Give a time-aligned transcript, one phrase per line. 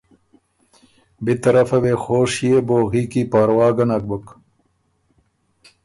[1.23, 4.25] بی طرفه وې خوشيې بوغي کی پاروا ګۀ نک بُک